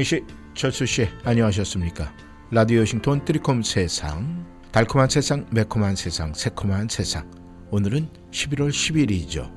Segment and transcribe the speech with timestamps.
[0.00, 2.10] 영 씨, 철수 씨, 안녕하셨습니까?
[2.50, 7.30] 라디오 싱톤 트리콤 세상, 달콤한 세상, 매콤한 세상, 새콤한 세상.
[7.70, 9.52] 오늘은 11월 10일이죠.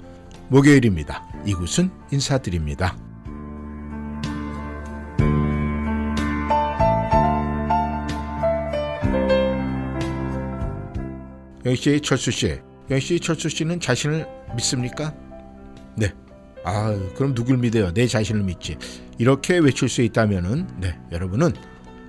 [0.49, 1.25] 목요일입니다.
[1.45, 2.97] 이곳은 인사드립니다.
[11.65, 12.59] 영씨, 철수 씨,
[12.89, 15.15] 영씨, 철수 씨는 자신을 믿습니까?
[15.95, 16.11] 네.
[16.65, 17.93] 아, 그럼 누굴 믿어요?
[17.93, 18.77] 내 자신을 믿지.
[19.17, 21.53] 이렇게 외칠 수 있다면은 네, 여러분은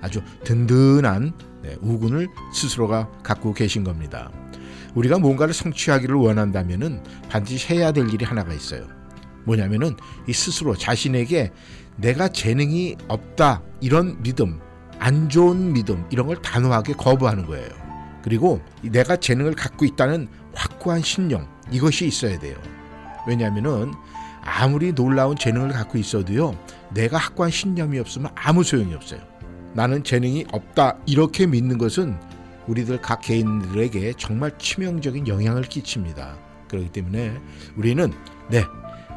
[0.01, 4.31] 아주 든든한 네, 우군을 스스로가 갖고 계신 겁니다.
[4.93, 8.87] 우리가 뭔가를 성취하기를 원한다면은 반드시 해야 될 일이 하나가 있어요.
[9.43, 9.95] 뭐냐면은
[10.27, 11.51] 이 스스로 자신에게
[11.97, 14.59] 내가 재능이 없다 이런 믿음,
[14.99, 17.69] 안 좋은 믿음 이런 걸 단호하게 거부하는 거예요.
[18.23, 22.55] 그리고 내가 재능을 갖고 있다는 확고한 신념 이것이 있어야 돼요.
[23.27, 23.93] 왜냐하면은
[24.41, 26.55] 아무리 놀라운 재능을 갖고 있어도요,
[26.95, 29.19] 내가 확고한 신념이 없으면 아무 소용이 없어요.
[29.73, 32.17] 나는 재능이 없다 이렇게 믿는 것은
[32.67, 36.37] 우리들 각 개인들에게 정말 치명적인 영향을 끼칩니다.
[36.69, 37.37] 그렇기 때문에
[37.75, 38.11] 우리는
[38.49, 38.63] 네,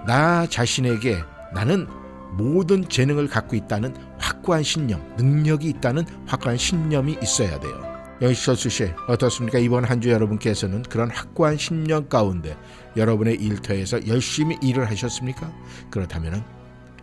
[0.06, 1.19] 나 자신에게
[1.55, 1.87] 나는
[2.33, 7.89] 모든 재능을 갖고 있다는 확고한 신념, 능력이 있다는 확고한 신념이 있어야 돼요.
[8.21, 9.59] 영시철수 씨 어떻습니까?
[9.61, 12.56] 이번 한 주 여러분께서는 그런 확고한 신념 가운데
[12.97, 15.50] 여러분의 일터에서 열심히 일을 하셨습니까?
[15.91, 16.45] 그렇다면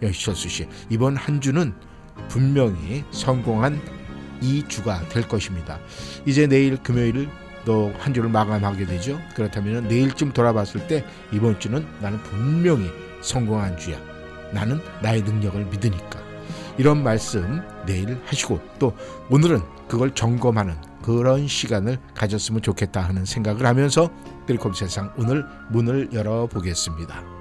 [0.01, 1.73] 영시철수 씨 이번 한 주는
[2.29, 3.79] 분명히 성공한
[4.41, 5.79] 이 주가 될 것입니다.
[6.25, 7.29] 이제 내일 금요일
[7.66, 9.19] 또한 주를 마감하게 되죠.
[9.35, 12.89] 그렇다면 내일쯤 돌아봤을 때 이번 주는 나는 분명히
[13.22, 14.00] 성공한 주야.
[14.53, 16.23] 나는 나의 능력을 믿으니까.
[16.77, 18.95] 이런 말씀 내일 하시고 또
[19.29, 24.09] 오늘은 그걸 점검하는 그런 시간을 가졌으면 좋겠다 하는 생각을 하면서
[24.45, 27.34] 드리콤 세상 오늘 문을 열어보겠습니다.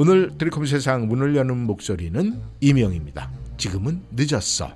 [0.00, 3.32] 오늘 드리콤 세상 문을 여는 목소리는 이명입니다.
[3.56, 4.72] 지금은 늦었어.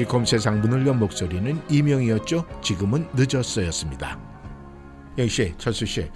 [0.00, 2.46] 드리콤 세상 문을 연 목소리는 이명이었죠.
[2.62, 4.18] 지금은 늦었어였습니다.
[5.18, 6.08] 영희 씨, 철수 씨,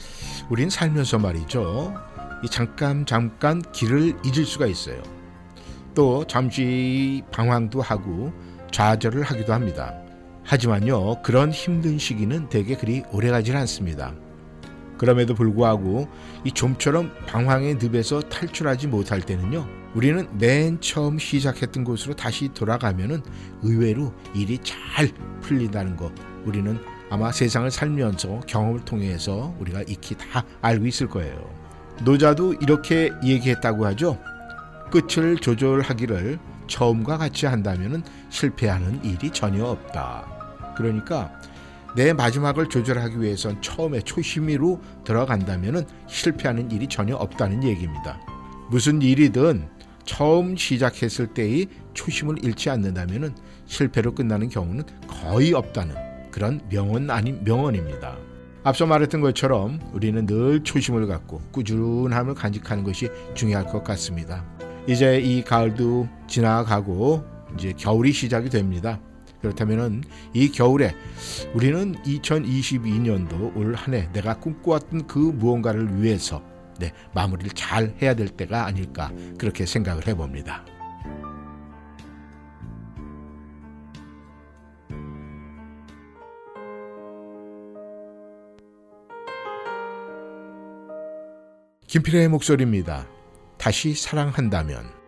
[0.49, 1.95] 우린 살면서 말이죠.
[2.43, 5.03] 이 잠깐 잠깐 길을 잊을 수가 있어요.
[5.95, 8.33] 또 잠시 방황도 하고
[8.71, 9.95] 좌절을 하기도 합니다.
[10.45, 14.15] 하지만요, 그런 힘든 시기는 대개 그리 오래가질 않습니다.
[15.05, 16.09] 그럼에도 불구하고
[16.45, 19.69] 이 좀처럼 방황의 늪에서 탈출하지 못할 때는요.
[19.95, 23.23] 우리는 맨 처음 시작했던 곳으로 다시 돌아가면은
[23.61, 25.11] 의외로 일이 잘
[25.43, 26.11] 풀린다는 거
[26.47, 26.81] 우리는
[27.11, 31.51] 아마 세상을 살면서 경험을 통해서 우리가 익히 다 알고 있을 거예요.
[32.03, 34.19] 노자도 이렇게 얘기했다고 하죠.
[34.91, 40.75] 끝을 조절하기를 처음과 같이 한다면 실패하는 일이 전혀 없다.
[40.79, 41.31] 그러니까
[41.95, 48.21] 내 마지막을 조절하기 위해선 처음에 초심으로 들어간다면 실패하는 일이 전혀 없다는 얘기입니다.
[48.71, 49.69] 무슨 일이든
[50.05, 53.37] 처음 시작했을 때의 초심을 잃지 않는다면
[53.67, 55.95] 실패로 끝나는 경우는 거의 없다는
[56.31, 58.17] 그런 명언 아닌 명언입니다.
[58.65, 64.45] 앞서 말했던 것처럼 우리는 늘 초심을 갖고 꾸준함을 간직하는 것이 중요할 것 같습니다.
[64.89, 67.25] 이제 이 가을도 지나가고
[67.57, 68.99] 이제 겨울이 시작이 됩니다.
[69.45, 70.03] 그렇다면
[70.33, 70.95] 이 겨울에
[71.53, 76.43] 우리는 2022년도 올 한 해 내가 꿈꿔왔던 그 무언가를 위해서
[76.79, 80.65] 네, 마무리를 잘 해야 될 때가 아닐까 그렇게 생각을 해봅니다.
[91.87, 93.07] 김필의 목소리입니다.
[93.59, 95.04] 다시 사랑한다면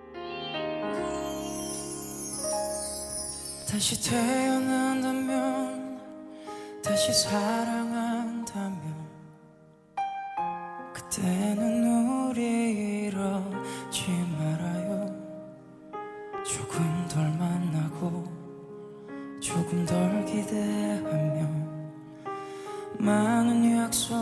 [3.68, 6.00] 다시 태어난다면
[6.84, 8.94] 다시 사랑한다면
[10.94, 14.08] 그때는 우리 이러지
[14.38, 15.12] 말아요.
[16.44, 18.24] 조금 덜 만나고
[19.40, 21.48] 조금 덜 기대하며
[23.00, 24.14] 많은 약속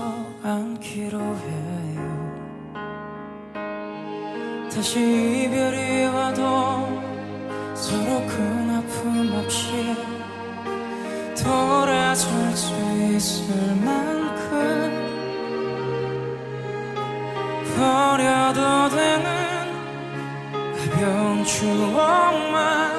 [0.43, 2.25] 안기로 해요.
[4.73, 4.99] 다시
[5.45, 6.94] 이별이 와도
[7.75, 9.97] 서로 큰 아픔 없이
[11.43, 12.73] 돌아설 수
[13.13, 13.45] 있을
[13.85, 15.05] 만큼
[17.77, 19.25] 버려도 되는
[20.79, 22.93] 가벼운 추억만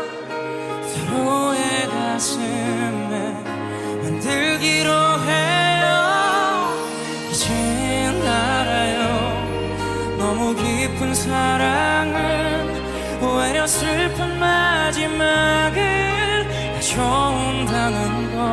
[0.83, 3.43] 서로의 가슴에
[4.03, 5.85] 만들기로 해요.
[7.31, 9.03] 이젠 알아요.
[10.17, 12.75] 너무 깊은 사랑은
[13.21, 14.37] 오히려 슬픈
[14.85, 18.45] 마지막을 가져온다는 걸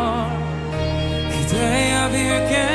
[1.30, 2.72] 기대어 빌게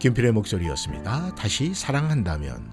[0.00, 1.34] 김필의 목소리였습니다.
[1.36, 2.68] 다시 사랑한다면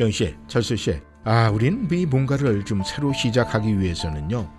[0.00, 4.50] 영씨, 철수 씨, 아, 우린 이 뭔가를 좀 새로 시작하기 위해서는요.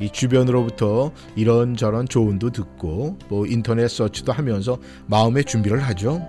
[0.00, 6.22] 이 주변으로부터 이런저런 조언도 듣고 뭐 인터넷 search도 하면서 마음의 준비를 하죠.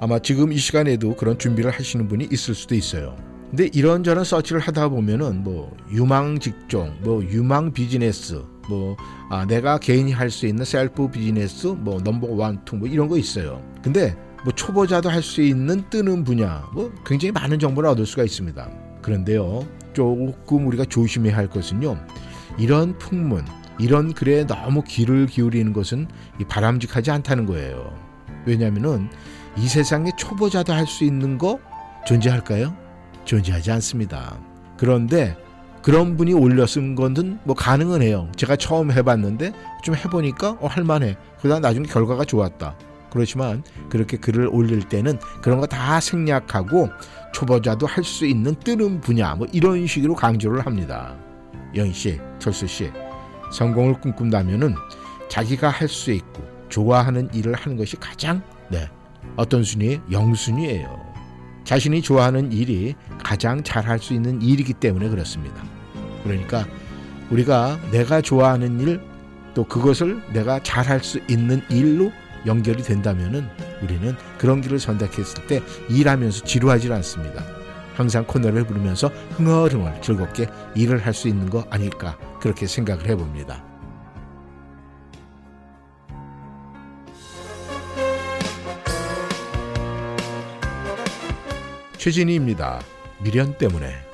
[0.00, 3.16] 아마 지금 이 시간에도 그런 준비를 하시는 분이 있을 수도 있어요.
[3.50, 8.96] 근데 이런저런 search를 하다 보면은 뭐 유망 직종, 뭐 유망 비즈니스, 뭐
[9.30, 13.16] 아, 내가 개인이 할 수 있는 self business, 뭐 number one, two, 뭐 이런 거
[13.16, 13.62] 있어요.
[13.82, 18.68] 근데 뭐 초보자도 할 수 있는 뜨는 분야, 뭐 굉장히 많은 정보를 얻을 수가 있습니다.
[19.02, 21.98] 그런데요, 조금 우리가 조심해야 할 것은요,
[22.58, 23.44] 이런 풍문,
[23.78, 26.06] 이런 글에 너무 귀를 기울이는 것은
[26.40, 27.92] 이 바람직하지 않다는 거예요.
[28.46, 29.08] 왜냐하면은
[29.56, 31.58] 이 세상에 초보자도 할 수 있는 거
[32.06, 32.74] 존재할까요?
[33.24, 34.38] 존재하지 않습니다.
[34.76, 35.36] 그런데
[35.82, 38.30] 그런 분이 올려 쓴 거는 뭐 가능은 해요.
[38.36, 39.52] 제가 처음 해봤는데
[39.82, 41.16] 좀 해보니까 어, 할만해.
[41.40, 42.76] 그다음 나중에 결과가 좋았다.
[43.10, 46.88] 그렇지만 그렇게 글을 올릴 때는 그런 거 다 생략하고
[47.32, 51.14] 초보자도 할 수 있는 뜨는 분야 뭐 이런 식으로 강조를 합니다.
[51.74, 52.90] 영희 씨, 철수 씨,
[53.52, 54.74] 성공을 꿈꾼다면은
[55.28, 58.88] 자기가 할 수 있고 좋아하는 일을 하는 것이 가장 네
[59.36, 60.00] 어떤 순위?
[60.10, 61.08] 영순위예요.
[61.64, 65.62] 자신이 좋아하는 일이 가장 잘할 수 있는 일이기 때문에 그렇습니다.
[66.24, 66.66] 그러니까
[67.30, 69.00] 우리가 내가 좋아하는 일
[69.54, 72.12] 또 그것을 내가 잘할 수 있는 일로
[72.48, 73.46] 연결이 된다면은
[73.82, 77.44] 우리는 그런 길을 선택했을 때 일하면서 지루하지 않습니다.
[77.94, 83.64] 항상 코너를 부르면서 흥얼흥얼 즐겁게 일을 할 수 있는 거 아닐까 그렇게 생각을 해봅니다.
[91.96, 92.80] 최진희입니다.
[93.22, 94.07] 미련 때문에.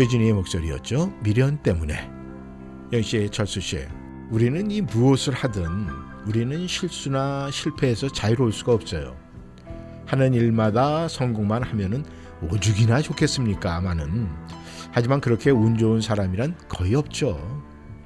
[0.00, 1.12] 최진희의 목소리였죠.
[1.22, 2.10] 미련 때문에.
[2.90, 3.80] 영씨, 철수 씨.
[4.30, 5.66] 우리는 이 무엇을 하든
[6.26, 9.14] 우리는 실수나 실패에서 자유로울 수가 없어요.
[10.06, 12.02] 하는 일마다 성공만 하면은
[12.50, 14.26] 오죽이나 좋겠습니까?마는
[14.90, 17.38] 하지만 그렇게 운 좋은 사람이란 거의 없죠.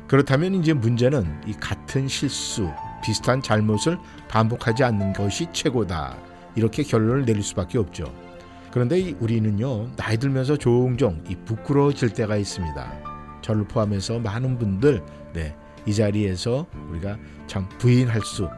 [0.08, 2.68] 그렇다면 이제 문제는 이 같은 실수,
[3.04, 6.16] 비슷한 잘못을 반복하지 않는 것이 최고다.
[6.56, 8.23] 이렇게 결론을 내릴 수밖에 없죠.
[8.74, 12.92] 그런데 우리는요, 나이 들면서 종종 이 부끄러워질 때가 있습니다.
[13.40, 15.00] 저를 포함해서 많은 분들,
[15.32, 15.54] 네,
[15.86, 18.48] 이 자리에서 우리가 참 부인할 수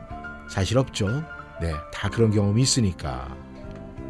[0.48, 1.22] 사실 없죠.
[1.61, 3.37] 네, 다 그런 경험이 있으니까.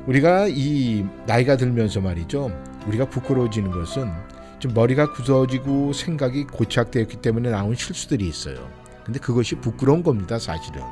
[0.06, 2.52] 우리가 이 나이가 들면서 말이죠.
[2.86, 4.08] 우리가 부끄러워지는 것은
[4.60, 8.70] 좀 머리가 굳어지고 생각이 고착되었기 때문에 나온 실수들이 있어요.
[9.02, 10.82] 근데 그것이 부끄러운 겁니다, 사실은.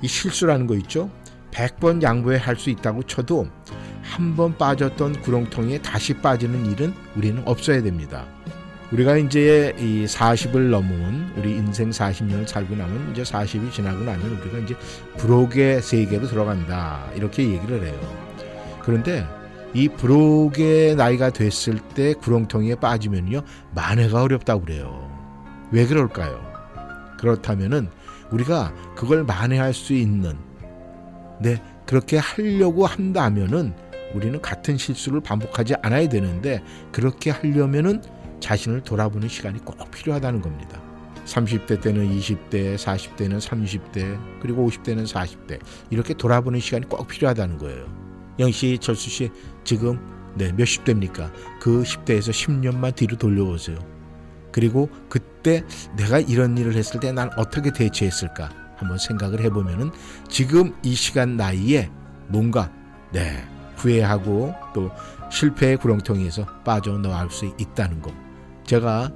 [0.00, 1.10] 이 실수라는 거 있죠?
[1.50, 3.46] 100번 양보해 할 수 있다고 쳐도
[4.02, 8.24] 한 번 빠졌던 구렁텅이에 다시 빠지는 일은 우리는 없어야 됩니다.
[8.92, 14.58] 우리가 이제 이 40을 넘은 우리 인생 40년을 살고 나면 이제 40이 지나고 나면 우리가
[14.58, 14.74] 이제
[15.18, 17.04] 부록의 세계로 들어간다.
[17.14, 18.00] 이렇게 얘기를 해요.
[18.82, 19.26] 그런데
[19.74, 23.42] 이 부록의 나이가 됐을 때 구렁텅이에 빠지면요.
[23.74, 25.06] 만회가 어렵다고 그래요.
[25.70, 26.40] 왜 그럴까요?
[27.18, 27.88] 그렇다면은
[28.30, 30.36] 우리가 그걸 만회할 수 있는
[31.40, 33.74] 네, 그렇게 하려고 한다면은
[34.14, 38.02] 우리는 같은 실수를 반복하지 않아야 되는데 그렇게 하려면은
[38.40, 40.80] 자신을 돌아보는 시간이 꼭 필요하다는 겁니다.
[41.26, 45.58] 30대 때는 20대, 40대는 30대, 그리고 50대는 40대.
[45.90, 47.86] 이렇게 돌아보는 시간이 꼭 필요하다는 거예요.
[48.38, 49.30] 영씨, 철수 씨,
[49.64, 49.98] 지금
[50.36, 51.32] 네, 몇십 대입니까?
[51.60, 53.76] 그 10대에서 10년만 뒤로 돌려보세요.
[54.52, 55.64] 그리고 그때
[55.96, 58.48] 내가 이런 일을 했을 때 난 어떻게 대처했을까?
[58.76, 59.90] 한번 생각을 해보면은
[60.28, 61.90] 지금 이 시간 나이에
[62.28, 62.70] 뭔가
[63.12, 63.44] 네
[63.78, 64.90] 후회하고 또
[65.30, 68.12] 실패의 구렁텅이에서 빠져나올 수 있다는 거.
[68.64, 69.10] 제가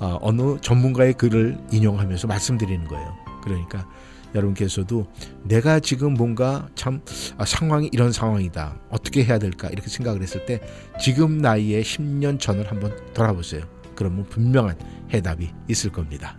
[0.00, 3.14] 어, 어느 전문가의 글을 인용하면서 말씀드리는 거예요.
[3.42, 3.86] 그러니까
[4.34, 5.06] 여러분께서도
[5.42, 7.00] 내가 지금 뭔가 참
[7.36, 8.78] 아, 상황이 이런 상황이다.
[8.90, 9.68] 어떻게 해야 될까?
[9.68, 10.60] 이렇게 생각을 했을 때
[11.00, 13.62] 지금 나이에 10년 전을 한번 돌아보세요.
[13.94, 14.76] 그러면 분명한
[15.12, 16.38] 해답이 있을 겁니다.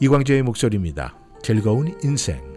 [0.00, 1.14] 이광재의 목소리입니다.
[1.42, 2.53] 즐거운 인생.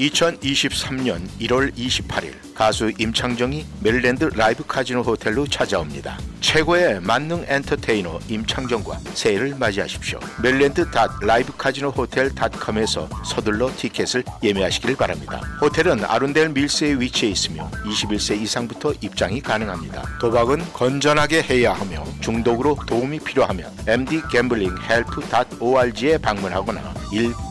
[0.00, 6.18] 2023년 1월 28일 가수 임창정이 메릴랜드 라이브 카지노 호텔로 찾아옵니다.
[6.40, 10.18] 최고의 만능 엔터테이너 임창정과 새해를 맞이하십시오.
[10.42, 10.86] 메릴랜드
[11.22, 15.40] 라이브 카지노 호텔.com에서 서둘러 티켓을 예매하시길 바랍니다.
[15.60, 20.18] 호텔은 아룬델 밀스에 위치해 있으며 21세 이상부터 입장이 가능합니다.
[20.18, 26.94] 도박은 건전하게 해야 하며 중독으로 도움이 필요하면 MD Gambling Help.org에 방문하거나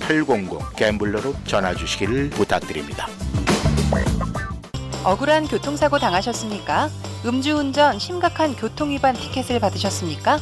[0.10, 3.08] 1800 갬블러로 전화 주시기를 부탁드립니다.
[5.04, 6.90] 억울한 교통사고 당하셨습니까?
[7.26, 10.40] 음주운전 심각한 교통위반 티켓을 받으셨습니까?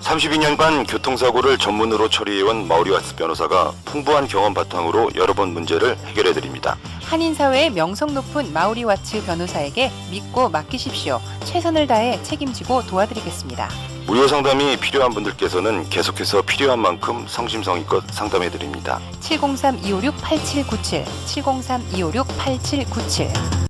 [0.00, 6.78] 32년간 교통사고를 전문으로 처리해온 마우리와츠 변호사가 풍부한 경험 바탕으로 여러 번 문제를 해결해 드립니다.
[7.02, 11.20] 한인사회의 명성 높은 마우리와츠 변호사에게 믿고 맡기십시오.
[11.44, 13.89] 최선을 다해 책임지고 도와드리겠습니다.
[14.06, 18.98] 무료 상담이 필요한 분들께서는 계속해서 필요한 만큼 성심성의껏 상담해 드립니다.
[19.20, 23.69] 703-256-8797 703-256-8797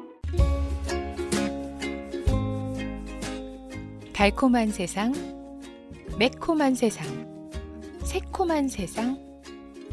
[4.13, 5.13] 달콤한 세상,
[6.19, 7.05] 매콤한 세상,
[8.03, 9.17] 새콤한 세상,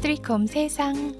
[0.01, 1.13] 트리콤 세상.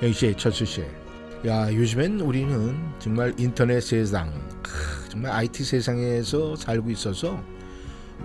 [0.00, 0.82] 영씨, 철수 씨.
[1.46, 7.38] 야, 요즘엔 우리는 정말 인터넷 세상, 크, 정말 IT 세상에서 살고 있어서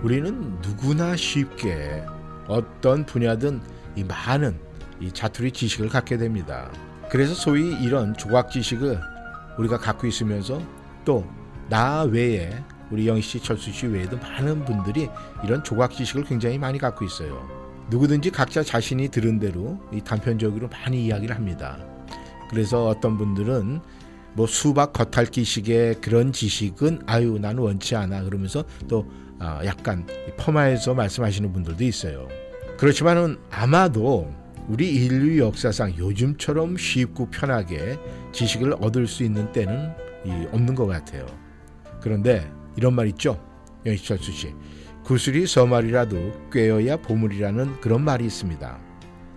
[0.02, 2.04] 우리는 누구나 쉽게
[2.46, 3.60] 어떤 분야든
[3.96, 4.58] 이 많은
[5.00, 6.70] 이 자투리 지식을 갖게 됩니다.
[7.10, 8.98] 그래서 소위 이런 조각 지식을
[9.58, 10.60] 우리가 갖고 있으면서
[11.04, 11.24] 또
[11.68, 15.08] 나 외에 우리 영희 씨, 철수 씨 외에도 많은 분들이
[15.42, 17.48] 이런 조각 지식을 굉장히 많이 갖고 있어요.
[17.90, 21.78] 누구든지 각자 자신이 들은 대로 이 단편적으로 많이 이야기를 합니다.
[22.50, 23.80] 그래서 어떤 분들은
[24.34, 29.23] 뭐 수박 겉핥기식의 그런 지식은 아유 나는 원치 않아 그러면서 또 아,
[29.64, 32.28] 약간 폄하해서 말씀하시는 분들도 있어요.
[32.78, 34.32] 그렇지만은 아마도
[34.68, 37.98] 우리 인류 역사상 요즘처럼 쉽고 편하게
[38.32, 39.92] 지식을 얻을 수 있는 때는
[40.24, 41.26] 이 없는 것 같아요.
[42.00, 43.38] 그런데 이런 말 있죠,
[43.84, 44.54] 영희철수 씨.
[45.04, 48.78] 구슬이 서말이라도 꿰어야 보물이라는 그런 말이 있습니다.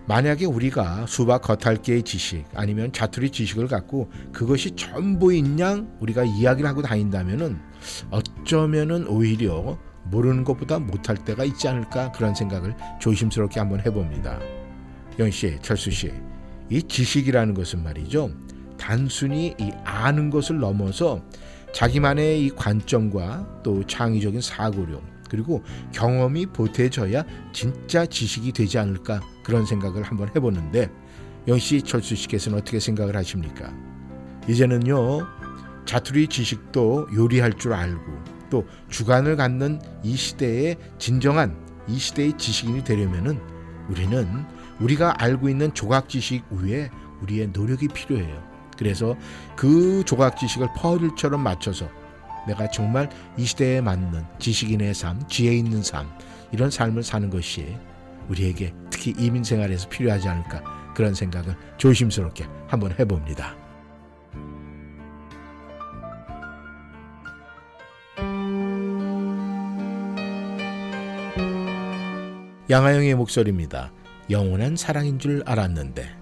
[0.06, 6.80] 만약에 우리가 수박 겉핥기의 지식 아니면 자투리 지식을 갖고 그것이 전부인 양 우리가 이야기를 하고
[6.80, 7.60] 다닌다면은
[8.10, 9.78] 어쩌면은 오히려
[10.10, 14.38] 모르는 것보다 못할 때가 있지 않을까 그런 생각을 조심스럽게 한번 해봅니다.
[15.18, 16.12] 영 씨, 철수 씨,
[16.70, 18.30] 이 지식이라는 것은 말이죠.
[18.78, 21.20] 단순히 이 아는 것을 넘어서
[21.72, 30.02] 자기만의 이 관점과 또 창의적인 사고력 그리고 경험이 보태져야 진짜 지식이 되지 않을까 그런 생각을
[30.02, 30.90] 한번 해보는데
[31.48, 33.72] 영 씨 철수 씨께서는 어떻게 생각을 하십니까?
[34.48, 35.26] 이제는요
[35.84, 41.56] 자투리 지식도 요리할 줄 알고 또 주관을 갖는 이 시대의 진정한
[41.88, 43.40] 이 시대의 지식인이 되려면은
[43.88, 44.44] 우리는
[44.80, 46.90] 우리가 알고 있는 조각 지식 위에
[47.22, 48.42] 우리의 노력이 필요해요.
[48.76, 49.16] 그래서
[49.56, 51.88] 그 조각 지식을 퍼즐처럼 맞춰서
[52.46, 56.08] 내가 정말 이 시대에 맞는 지식인의 삶, 지혜 있는 삶,
[56.52, 57.76] 이런 삶을 사는 것이
[58.28, 60.62] 우리에게 특히 이민 생활에서 필요하지 않을까
[60.94, 63.56] 그런 생각을 조심스럽게 한번 해봅니다.
[72.70, 73.92] 양하영의 목소리입니다.
[74.28, 76.17] 영원한 사랑인 줄 알았는데.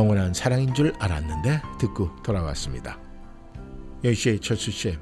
[0.00, 2.98] 영원한 사랑인 줄 알았는데 듣고 돌아왔습니다.
[4.02, 4.96] 여시 철수 씨,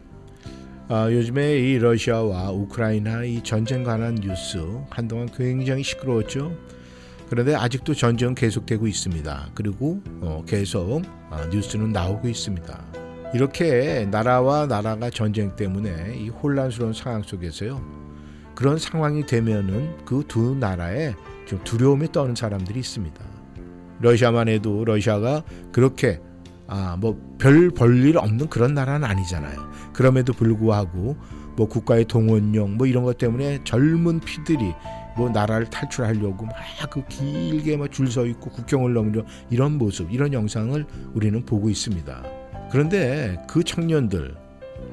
[0.88, 4.58] 아, 요즘에 이 러시아와 우크라이나 이 전쟁 관한 뉴스
[4.90, 6.52] 한동안 굉장히 시끄러웠죠.
[7.28, 9.50] 그런데 아직도 전쟁은 계속되고 있습니다.
[9.54, 12.84] 그리고 어, 계속 아, 뉴스는 나오고 있습니다.
[13.34, 17.80] 이렇게 나라와 나라가 전쟁 때문에 이 혼란스러운 상황 속에서요.
[18.56, 21.14] 그런 상황이 되면은 그 두 나라에
[21.46, 23.27] 좀 두려움에 떠는 사람들이 있습니다.
[24.00, 26.20] 러시아만 해도 러시아가 그렇게
[26.66, 29.70] 아 뭐 별 볼일 없는 그런 나라는 아니잖아요.
[29.92, 31.16] 그럼에도 불구하고
[31.56, 34.74] 뭐 국가의 동원령 뭐 이런 것 때문에 젊은 피들이
[35.16, 36.54] 뭐 나라를 탈출하려고 막
[36.90, 40.84] 그 길게 막 줄 서 있고 국경을 넘으려 이런 모습 이런 영상을
[41.14, 42.24] 우리는 보고 있습니다.
[42.70, 44.34] 그런데 그 청년들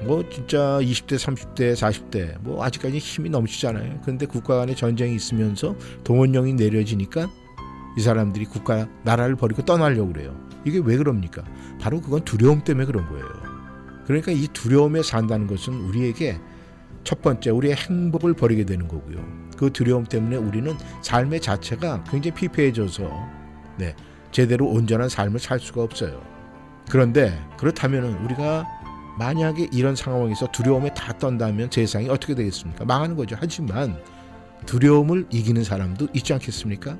[0.04, 4.00] 뭐 진짜 20대, 30대, 40대 뭐 아직까지 힘이 넘치잖아요.
[4.02, 7.28] 그런데 국가 간의 전쟁이 있으면서 동원령이 내려지니까
[7.96, 10.38] 이 사람들이 국가 나라를 버리고 떠나려고 그래요.
[10.64, 11.42] 이게 왜 그럽니까?
[11.80, 13.26] 바로 그건 두려움 때문에 그런 거예요.
[14.06, 16.38] 그러니까 이 두려움에 산다는 것은 우리에게
[17.04, 19.24] 첫 번째 우리의 행복을 버리게 되는 거고요.
[19.56, 23.10] 그 두려움 때문에 우리는 삶의 자체가 굉장히 피폐해져서
[23.78, 23.94] 네,
[24.30, 26.20] 제대로 온전한 삶을 살 수가 없어요.
[26.90, 28.64] 그런데 그렇다면 우리가
[29.18, 32.84] 만약에 이런 상황에서 두려움에 다 떤다면 세상이 어떻게 되겠습니까?
[32.84, 33.36] 망하는 거죠.
[33.38, 33.96] 하지만
[34.66, 36.96] 두려움을 이기는 사람도 있지 않겠습니까?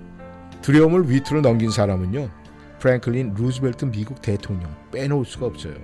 [0.63, 2.29] 두려움을 위트로 넘긴 사람은요.
[2.81, 5.75] 프랭클린 루즈벨트 미국 대통령 빼놓을 수가 없어요.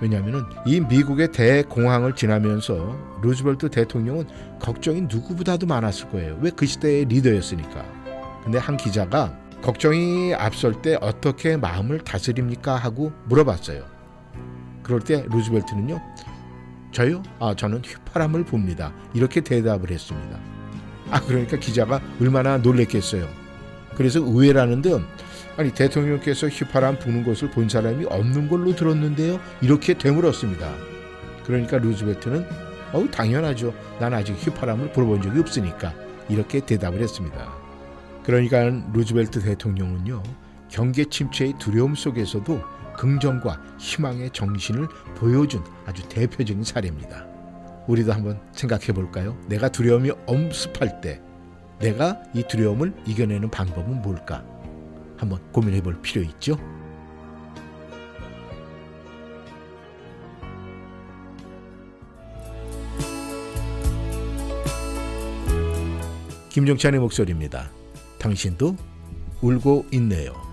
[0.00, 4.26] 왜냐하면 이 미국의 대공황을 지나면서 루즈벨트 대통령은
[4.60, 6.38] 걱정이 누구보다도 많았을 거예요.
[6.40, 7.84] 왜 그 시대의 리더였으니까.
[8.44, 13.84] 근데 한 기자가 걱정이 앞설 때 어떻게 마음을 다스립니까 하고 물어봤어요.
[14.84, 16.00] 그럴 때 루즈벨트는요.
[16.92, 17.22] 저요?
[17.40, 18.92] 아 저는 휘파람을 봅니다.
[19.14, 20.38] 이렇게 대답을 했습니다.
[21.10, 23.26] 아 그러니까 기자가 얼마나 놀랬겠어요.
[23.98, 25.02] 그래서 의외라는 듯
[25.56, 29.40] 아니 대통령께서 휘파람 부는 것을 본 사람이 없는 걸로 들었는데요.
[29.60, 30.72] 이렇게 되물었습니다.
[31.44, 32.46] 그러니까 루즈벨트는
[32.92, 33.74] 어우 당연하죠.
[33.98, 35.92] 난 아직 휘파람을 불어본 적이 없으니까
[36.28, 37.52] 이렇게 대답을 했습니다.
[38.22, 40.22] 그러니까 루즈벨트 대통령은요.
[40.68, 42.62] 경계 침체의 두려움 속에서도
[42.96, 47.26] 긍정과 희망의 정신을 보여준 아주 대표적인 사례입니다.
[47.88, 49.36] 우리도 한번 생각해 볼까요?
[49.48, 51.20] 내가 두려움이 엄습할 때
[51.78, 54.44] 내가 이 두려움을 이겨내는 방법은 뭘까?
[55.16, 56.58] 한번 고민해 볼 필요 있죠?
[66.50, 67.70] 김종찬의 목소리입니다.
[68.18, 68.76] 당신도
[69.40, 70.47] 울고 있네요.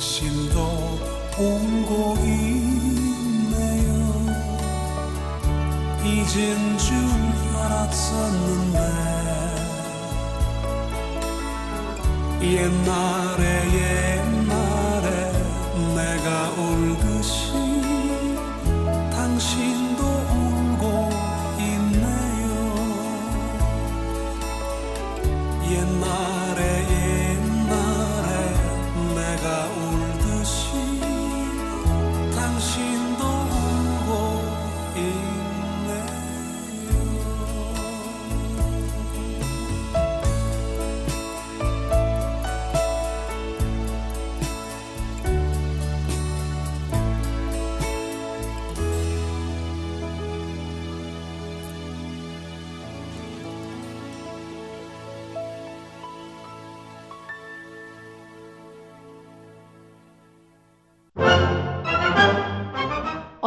[0.00, 0.98] 당신도
[1.36, 3.52] 울고 있네요.
[6.02, 6.96] 잊은 줄
[7.54, 8.78] 알았었는데
[12.40, 13.44] 옛날에
[13.74, 15.06] 옛날에
[15.94, 17.59] 내가 울듯이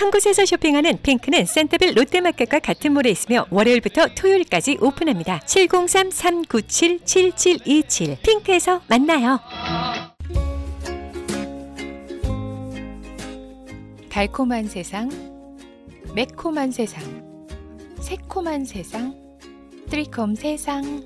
[0.00, 5.40] 한 곳에서 쇼핑하는 핑크는 센터빌 롯데마켓과 같은 몰에 있으며 월요일부터 토요일까지 오픈합니다.
[5.40, 9.38] 703-397-7727 핑크에서 만나요.
[14.08, 15.10] 달콤한 세상,
[16.14, 17.02] 매콤한 세상,
[18.00, 19.14] 새콤한 세상,
[19.90, 21.02] 트리콤 세상.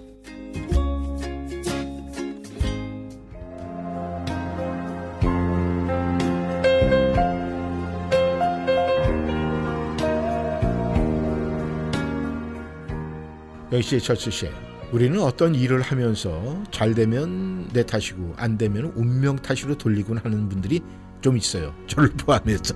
[13.75, 14.49] 역시 철수 씨,
[14.93, 20.81] 우리는 어떤 일을 하면서 잘 되면 내 탓이고 안 되면 운명 탓으로 돌리곤 하는 분들이
[21.21, 21.75] 좀 있어요.
[21.89, 22.73] 저를 포함해서.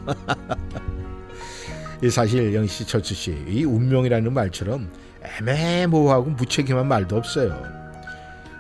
[2.03, 4.91] 이 사실 영씨 철수 씨, 이 운명이라는 말처럼
[5.41, 7.63] 애매모호하고 무책임한 말도 없어요.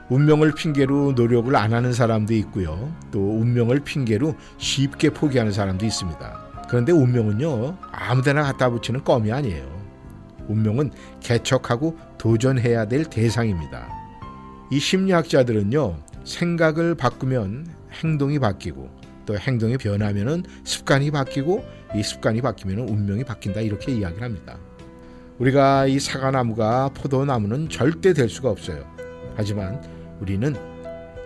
[0.08, 2.94] 운명을 핑계로 노력을 안 하는 사람도 있고요.
[3.10, 6.66] 또 운명을 핑계로 쉽게 포기하는 사람도 있습니다.
[6.68, 9.77] 그런데 운명은요, 아무데나 갖다 붙이는 껌이 아니에요.
[10.48, 10.90] 운명은
[11.20, 13.88] 개척하고 도전해야 될 대상입니다.
[14.70, 17.66] 이 심리학자들은요, 생각을 바꾸면
[18.02, 18.88] 행동이 바뀌고,
[19.26, 24.58] 또 행동이 변하면은 습관이 바뀌고, 이 습관이 바뀌면 운명이 바뀐다 이렇게 이야기를 합니다.
[25.38, 28.84] 우리가 이 사과나무가 포도나무는 절대 될 수가 없어요.
[29.36, 29.80] 하지만
[30.20, 30.54] 우리는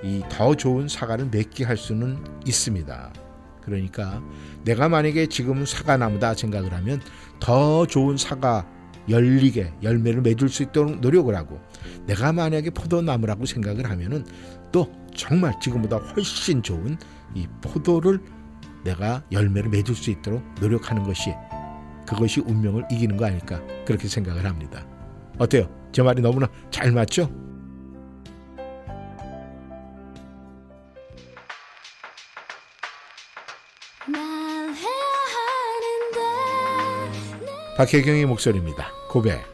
[0.05, 3.12] 이 더 좋은 사과를 맺게 할 수는 있습니다.
[3.64, 4.20] 그러니까
[4.64, 7.01] 내가 만약에 지금 사과나무다 생각을 하면
[7.39, 8.66] 더 좋은 사과
[9.09, 11.61] 열리게 열매를 맺을 수 있도록 노력을 하고
[12.07, 14.24] 내가 만약에 포도나무라고 생각을 하면은
[14.70, 16.96] 또 정말 지금보다 훨씬 좋은
[17.34, 18.20] 이 포도를
[18.84, 21.32] 내가 열매를 맺을 수 있도록 노력하는 것이
[22.07, 24.84] 그것이 운명을 이기는 거 아닐까 그렇게 생각을 합니다.
[25.38, 25.68] 어때요?
[25.92, 27.30] 제 말이 너무나 잘 맞죠?
[37.83, 38.93] 박혜경의 목소리입니다.
[39.09, 39.45] 고백.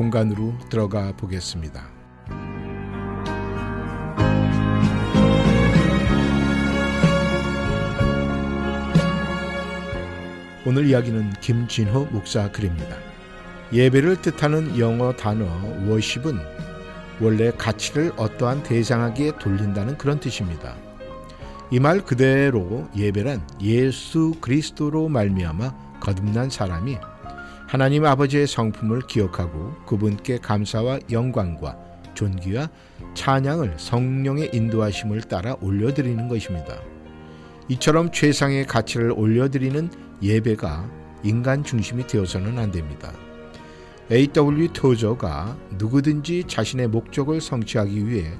[0.00, 1.86] 공간으로 들어가 보겠습니다.
[10.64, 12.96] 오늘 이야기는 김진호 목사 글입니다.
[13.74, 15.44] 예배를 뜻하는 영어 단어
[15.86, 16.38] 워십은
[17.20, 20.76] 원래 가치를 어떠한 대상에게 돌린다는 그런 뜻입니다.
[21.70, 26.96] 이 말 그대로 예배란 예수 그리스도로 말미암아 거듭난 사람이
[27.70, 31.78] 하나님 아버지의 성품을 기억하고 그분께 감사와 영광과
[32.14, 32.68] 존귀와
[33.14, 36.82] 찬양을 성령의 인도하심을 따라 올려드리는 것입니다.
[37.68, 39.88] 이처럼 최상의 가치를 올려드리는
[40.20, 40.90] 예배가
[41.22, 43.12] 인간 중심이 되어서는 안 됩니다.
[44.10, 44.72] A.W.
[44.72, 48.32] 토저가 누구든지 자신의 목적을 성취하기 위해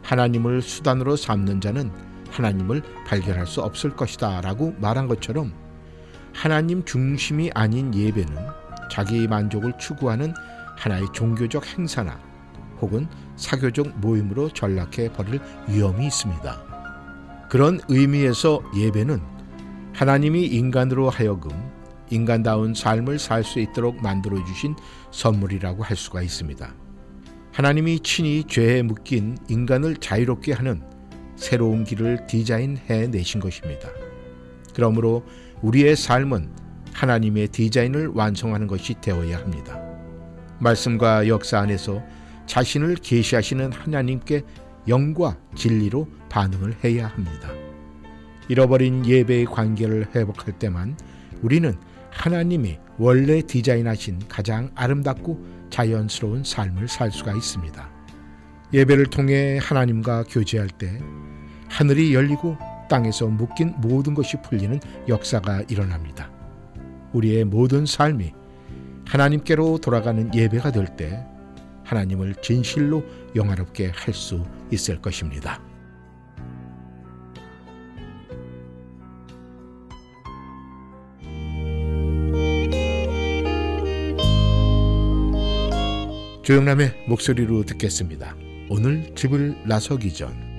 [0.00, 1.90] 하나님을 수단으로 삼는 자는
[2.30, 5.52] 하나님을 발견할 수 없을 것이다 라고 말한 것처럼
[6.32, 8.61] 하나님 중심이 아닌 예배는
[8.92, 10.34] 자기 만족을 추구하는
[10.76, 12.20] 하나의 종교적 행사나
[12.78, 17.46] 혹은 사교적 모임으로 전락해 버릴 위험이 있습니다.
[17.48, 19.18] 그런 의미에서 예배는
[19.94, 21.50] 하나님이 인간으로 하여금
[22.10, 24.76] 인간다운 삶을 살 수 있도록 만들어 주신
[25.10, 26.74] 선물이라고 할 수가 있습니다.
[27.50, 30.82] 하나님이 친히 죄에 묶인 인간을 자유롭게 하는
[31.36, 33.88] 새로운 길을 디자인해 내신 것입니다.
[34.74, 35.24] 그러므로
[35.62, 36.61] 우리의 삶은
[36.92, 39.80] 하나님의 디자인을 완성하는 것이 되어야 합니다.
[40.60, 42.02] 말씀과 역사 안에서
[42.46, 44.42] 자신을 계시하시는 하나님께
[44.88, 47.50] 영과 진리로 반응을 해야 합니다.
[48.48, 50.96] 잃어버린 예배의 관계를 회복할 때만
[51.40, 51.74] 우리는
[52.10, 57.90] 하나님이 원래 디자인하신 가장 아름답고 자연스러운 삶을 살 수가 있습니다.
[58.72, 61.00] 예배를 통해 하나님과 교제할 때
[61.68, 62.56] 하늘이 열리고
[62.88, 64.78] 땅에서 묶인 모든 것이 풀리는
[65.08, 66.30] 역사가 일어납니다.
[67.12, 68.32] 우리의 모든 삶이
[69.06, 71.26] 하나님께로 돌아가는 예배가 될 때
[71.84, 73.04] 하나님을 진실로
[73.34, 75.60] 영화롭게 할 수 있을 것입니다.
[86.42, 88.34] 조영남의 목소리로 듣겠습니다.
[88.68, 90.51] 오늘 집을 나서기 전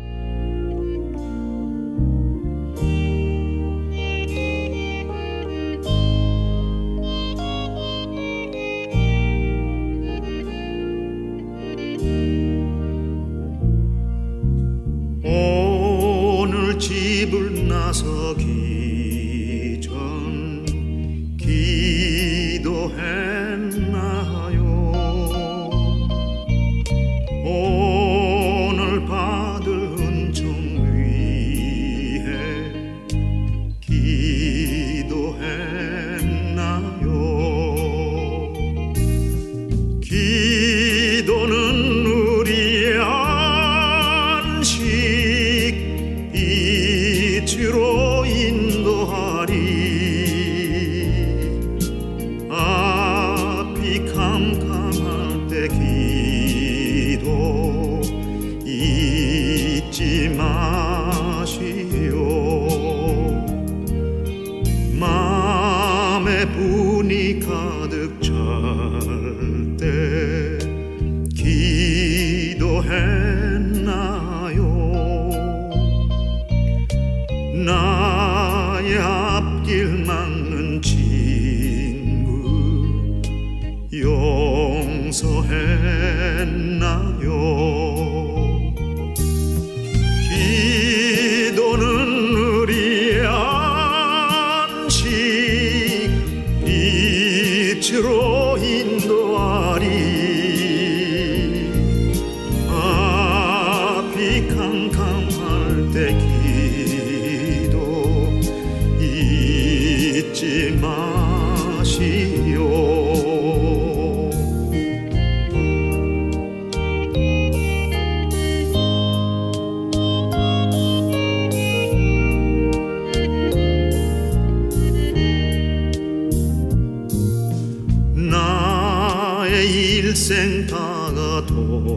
[17.93, 18.72] 집을 나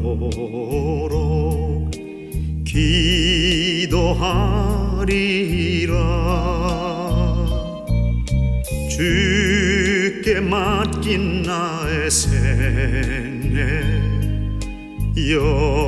[0.02, 1.90] 다가도록
[2.64, 3.96] 기도하리라.
[8.90, 13.84] 주께 맡긴 나의 생애
[15.30, 15.86] 영원하리라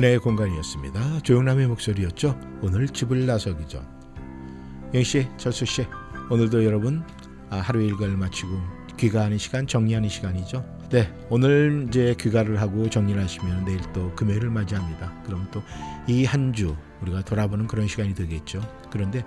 [0.00, 1.20] 은혜의 공간이었습니다.
[1.24, 2.34] 조영남의 목소리였죠.
[2.62, 3.86] 오늘 집을 나서기 전
[4.94, 5.86] 영씨, 철수씨
[6.30, 7.02] 오늘도 여러분
[7.50, 8.48] 아, 하루 일과를 마치고
[8.96, 10.64] 귀가하는 시간 정리하는 시간이죠.
[10.88, 15.12] 네, 오늘 이제 귀가를 하고 정리를 하시면 내일 또 금요일을 맞이합니다.
[15.26, 15.62] 그럼 또
[16.08, 18.62] 이 한 주 우리가 돌아보는 그런 시간이 되겠죠.
[18.90, 19.22] 그런데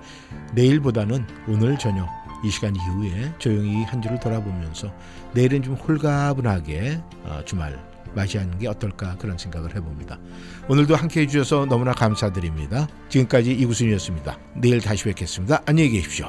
[0.55, 2.07] 내일보다는 오늘 저녁
[2.43, 4.91] 이 시간 이후에 조용히 한 주를 돌아보면서
[5.35, 7.79] 내일은 좀 홀가분하게 어, 주말
[8.15, 10.19] 맞이하는 게 어떨까 그런 생각을 해봅니다.
[10.67, 12.87] 오늘도 함께 해주셔서 너무나 감사드립니다.
[13.09, 14.37] 지금까지 이구순이었습니다.
[14.55, 15.61] 내일 다시 뵙겠습니다.
[15.65, 16.27] 안녕히 계십시오.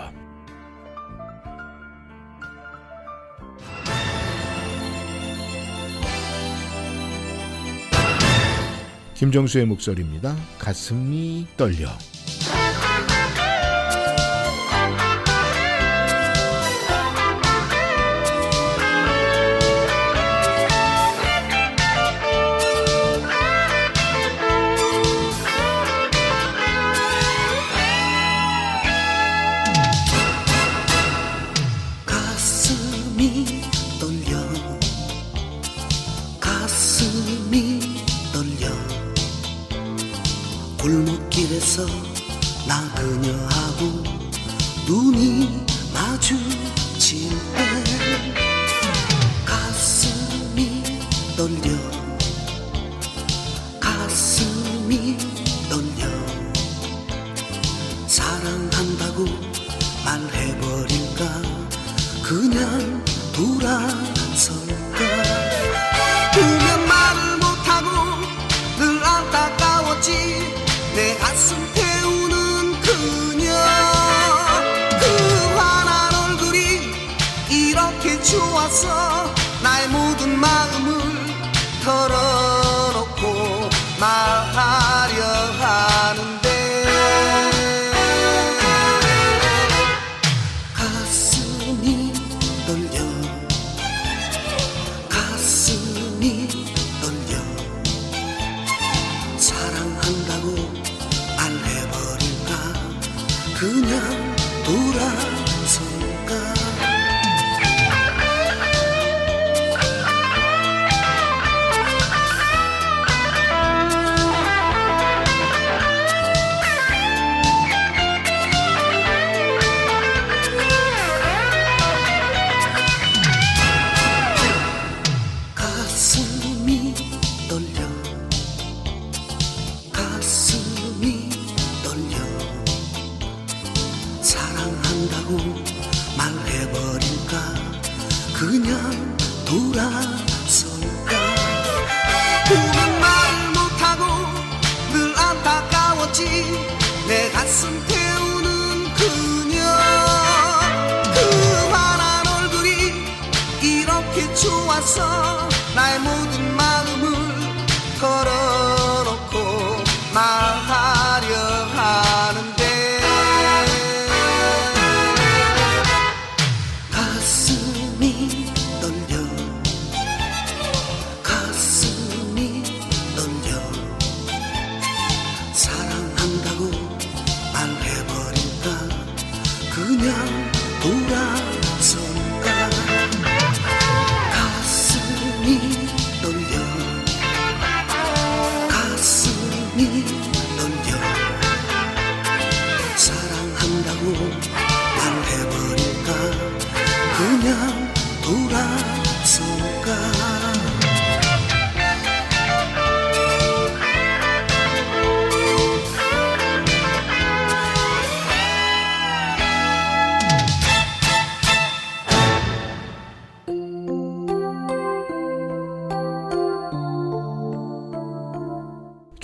[9.14, 10.36] 김정수의 목소리입니다.
[10.58, 11.88] 가슴이 떨려.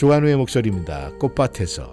[0.00, 1.10] 조한우의 목소리입니다.
[1.18, 1.92] 꽃밭에서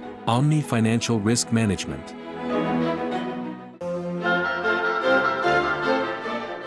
[0.31, 2.15] Omni Financial Risk Management.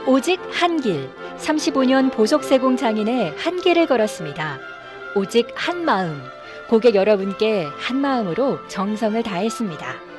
[0.07, 1.09] 오직 한 길.
[1.39, 4.59] 35년 보석세공 장인의 한 길을 걸었습니다.
[5.17, 6.21] 오직 한 마음.
[6.69, 10.14] 고객 여러분께 한 마음으로 정성을 다했습니다.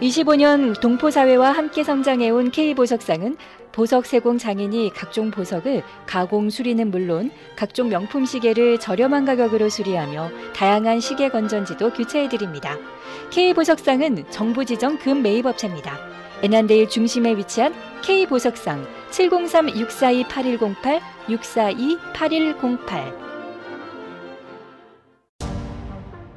[0.00, 3.36] 25년 동포사회와 함께 성장해온 K보석상은
[3.70, 11.00] 보석 세공 장인이 각종 보석을 가공 수리는 물론 각종 명품 시계를 저렴한 가격으로 수리하며 다양한
[11.00, 12.78] 시계 건전지도 교체해드립니다.
[13.30, 15.98] K보석상은 정부 지정 금 매입업체입니다.
[16.42, 23.29] 에난데일 중심에 위치한 K보석상 703-642-8108, 642-8108